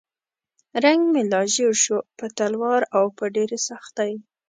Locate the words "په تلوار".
2.17-2.81